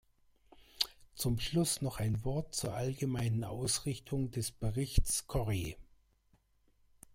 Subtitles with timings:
[1.13, 5.77] Zum Schluss noch ein Wort zur allgemeinen Ausrichtung des Berichts Corrie.